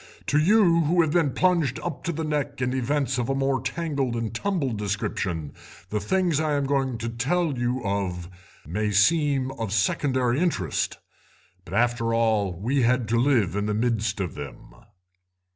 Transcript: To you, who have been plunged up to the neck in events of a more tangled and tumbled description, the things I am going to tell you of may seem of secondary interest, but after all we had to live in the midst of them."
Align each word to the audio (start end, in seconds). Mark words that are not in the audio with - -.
To 0.25 0.39
you, 0.39 0.85
who 0.85 1.01
have 1.01 1.11
been 1.11 1.29
plunged 1.29 1.79
up 1.83 2.03
to 2.05 2.11
the 2.11 2.23
neck 2.23 2.59
in 2.59 2.73
events 2.73 3.19
of 3.19 3.29
a 3.29 3.35
more 3.35 3.61
tangled 3.61 4.15
and 4.15 4.33
tumbled 4.33 4.79
description, 4.79 5.53
the 5.91 5.99
things 5.99 6.39
I 6.39 6.53
am 6.53 6.63
going 6.65 6.97
to 6.97 7.07
tell 7.07 7.55
you 7.55 7.83
of 7.83 8.27
may 8.65 8.89
seem 8.89 9.51
of 9.59 9.71
secondary 9.71 10.39
interest, 10.39 10.97
but 11.65 11.75
after 11.75 12.15
all 12.15 12.51
we 12.59 12.81
had 12.81 13.07
to 13.09 13.19
live 13.19 13.55
in 13.55 13.67
the 13.67 13.75
midst 13.75 14.19
of 14.19 14.33
them." 14.33 14.73